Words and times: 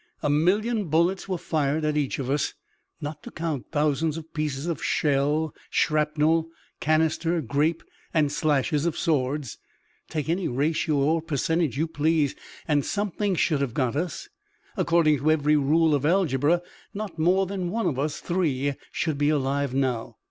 A 0.23 0.31
million 0.31 0.85
bullets 0.85 1.29
were 1.29 1.37
fired 1.37 1.85
at 1.85 1.95
each 1.95 2.17
of 2.17 2.27
us, 2.27 2.55
not 3.01 3.21
to 3.21 3.29
count 3.29 3.67
thousands 3.71 4.17
of 4.17 4.33
pieces 4.33 4.65
of 4.65 4.83
shell, 4.83 5.53
shrapnel, 5.69 6.49
canister, 6.79 7.39
grape, 7.39 7.83
and 8.11 8.31
slashes 8.31 8.87
of 8.87 8.97
swords. 8.97 9.59
Take 10.09 10.27
any 10.27 10.47
ratio 10.47 11.15
of 11.17 11.27
percentage 11.27 11.77
you 11.77 11.85
please 11.85 12.33
and 12.67 12.83
something 12.83 13.35
should 13.35 13.61
have 13.61 13.75
got 13.75 13.95
us. 13.95 14.27
According 14.75 15.19
to 15.19 15.29
every 15.29 15.55
rule 15.55 15.93
of 15.93 16.03
algebra, 16.03 16.63
not 16.95 17.19
more 17.19 17.45
than 17.45 17.69
one 17.69 17.85
of 17.85 17.99
us 17.99 18.19
three 18.19 18.73
should 18.91 19.19
be 19.19 19.29
alive 19.29 19.71
now. 19.71 20.17